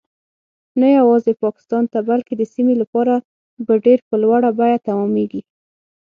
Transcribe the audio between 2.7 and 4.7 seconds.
لپاره به ډیر په لوړه